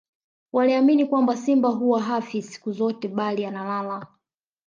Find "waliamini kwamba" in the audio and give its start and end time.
0.53-1.37